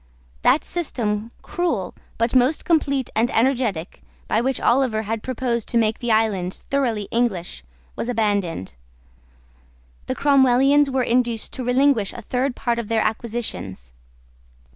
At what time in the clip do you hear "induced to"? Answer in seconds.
11.03-11.63